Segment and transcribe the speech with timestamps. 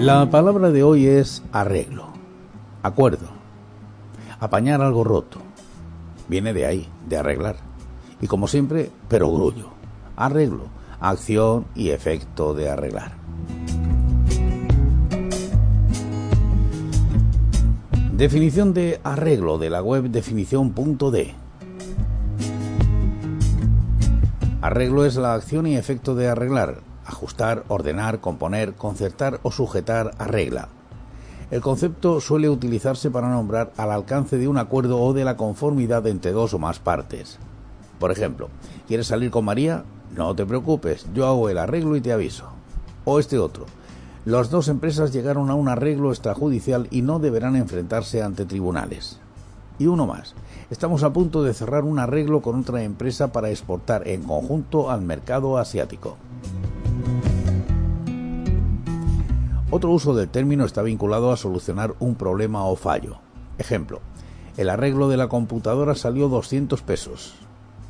[0.00, 2.06] La palabra de hoy es arreglo,
[2.82, 3.28] acuerdo,
[4.40, 5.40] apañar algo roto.
[6.26, 7.56] Viene de ahí, de arreglar.
[8.18, 9.68] Y como siempre, pero grullo.
[10.16, 10.68] Arreglo,
[11.00, 13.12] acción y efecto de arreglar.
[18.16, 21.34] Definición de arreglo de la web definición.de.
[24.62, 30.68] Arreglo es la acción y efecto de arreglar, ajustar, ordenar, componer, concertar o sujetar arregla.
[31.50, 36.06] El concepto suele utilizarse para nombrar al alcance de un acuerdo o de la conformidad
[36.06, 37.38] entre dos o más partes.
[37.98, 38.48] Por ejemplo,
[38.86, 39.84] ¿quieres salir con María?
[40.16, 42.44] No te preocupes, yo hago el arreglo y te aviso.
[43.04, 43.66] O este otro.
[44.24, 49.18] Las dos empresas llegaron a un arreglo extrajudicial y no deberán enfrentarse ante tribunales.
[49.78, 50.34] Y uno más.
[50.70, 55.00] Estamos a punto de cerrar un arreglo con otra empresa para exportar en conjunto al
[55.00, 56.16] mercado asiático.
[59.72, 63.18] Otro uso del término está vinculado a solucionar un problema o fallo.
[63.56, 64.00] Ejemplo,
[64.56, 67.36] el arreglo de la computadora salió 200 pesos.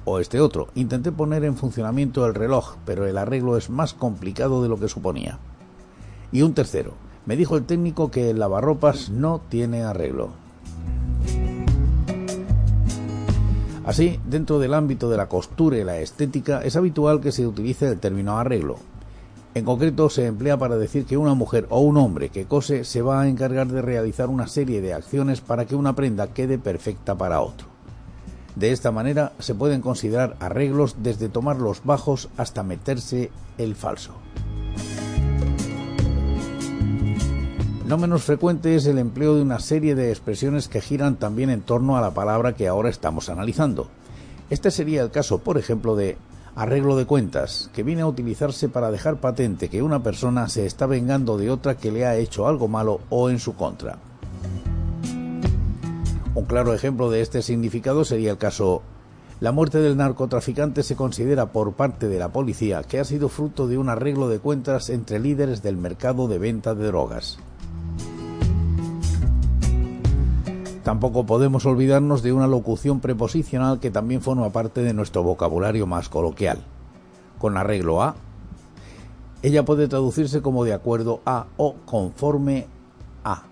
[0.05, 4.62] O este otro, intenté poner en funcionamiento el reloj, pero el arreglo es más complicado
[4.62, 5.39] de lo que suponía.
[6.33, 6.92] Y un tercero,
[7.25, 10.33] me dijo el técnico que el lavarropas no tiene arreglo.
[13.86, 17.89] Así, dentro del ámbito de la costura y la estética, es habitual que se utilice
[17.89, 18.77] el término arreglo,
[19.53, 23.02] en concreto, se emplea para decir que una mujer o un hombre que cose se
[23.02, 27.17] va a encargar de realizar una serie de acciones para que una prenda quede perfecta
[27.17, 27.67] para otro.
[28.55, 34.14] De esta manera se pueden considerar arreglos desde tomar los bajos hasta meterse el falso.
[37.86, 41.63] No menos frecuente es el empleo de una serie de expresiones que giran también en
[41.63, 43.89] torno a la palabra que ahora estamos analizando.
[44.48, 46.17] Este sería el caso, por ejemplo, de
[46.55, 50.86] arreglo de cuentas, que viene a utilizarse para dejar patente que una persona se está
[50.86, 53.98] vengando de otra que le ha hecho algo malo o en su contra.
[56.34, 58.83] Un claro ejemplo de este significado sería el caso
[59.40, 63.67] la muerte del narcotraficante se considera por parte de la policía que ha sido fruto
[63.67, 67.38] de un arreglo de cuentas entre líderes del mercado de venta de drogas.
[70.90, 76.08] Tampoco podemos olvidarnos de una locución preposicional que también forma parte de nuestro vocabulario más
[76.08, 76.64] coloquial.
[77.39, 78.17] Con arreglo a,
[79.40, 82.67] ella puede traducirse como de acuerdo a o conforme
[83.23, 83.45] a.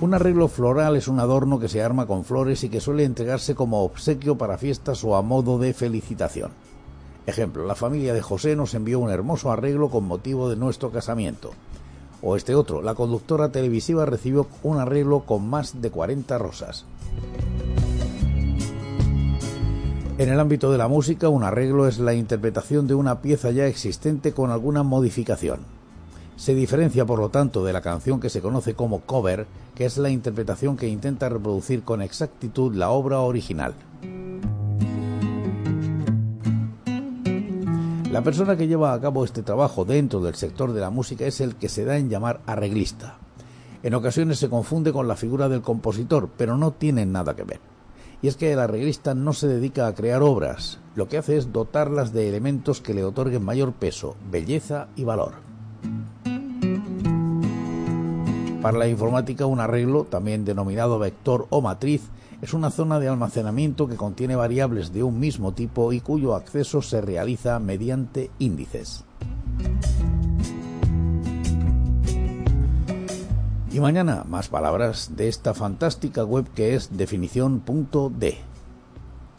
[0.00, 3.54] Un arreglo floral es un adorno que se arma con flores y que suele entregarse
[3.54, 6.50] como obsequio para fiestas o a modo de felicitación.
[7.24, 11.52] Ejemplo, la familia de José nos envió un hermoso arreglo con motivo de nuestro casamiento.
[12.22, 16.84] O este otro, la conductora televisiva recibió un arreglo con más de 40 rosas.
[20.18, 23.66] En el ámbito de la música, un arreglo es la interpretación de una pieza ya
[23.66, 25.60] existente con alguna modificación.
[26.36, 29.46] Se diferencia, por lo tanto, de la canción que se conoce como cover,
[29.76, 33.74] que es la interpretación que intenta reproducir con exactitud la obra original.
[38.18, 41.40] La persona que lleva a cabo este trabajo dentro del sector de la música es
[41.40, 43.16] el que se da en llamar arreglista.
[43.84, 47.60] En ocasiones se confunde con la figura del compositor, pero no tienen nada que ver.
[48.20, 51.52] Y es que el arreglista no se dedica a crear obras, lo que hace es
[51.52, 55.47] dotarlas de elementos que le otorguen mayor peso, belleza y valor.
[58.62, 62.02] Para la informática, un arreglo, también denominado vector o matriz,
[62.42, 66.82] es una zona de almacenamiento que contiene variables de un mismo tipo y cuyo acceso
[66.82, 69.04] se realiza mediante índices.
[73.70, 78.38] Y mañana más palabras de esta fantástica web que es definición.d.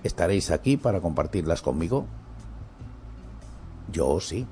[0.03, 2.05] ¿Estaréis aquí para compartirlas conmigo?
[3.91, 4.47] Yo sí.